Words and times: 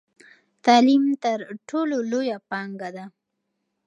تعلیم 0.65 1.03
تر 1.23 1.39
ټولو 1.69 1.97
لویه 2.11 2.37
پانګه 2.49 2.89
ده. 2.95 3.05